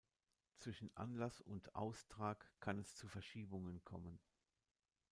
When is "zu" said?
2.95-3.07